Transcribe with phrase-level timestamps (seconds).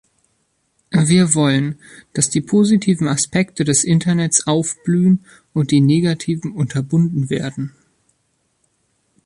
[0.89, 1.77] Wir wollen,
[2.13, 7.75] dass die positiven Aspekte des Internets aufblühen und die negativen unterbunden werden.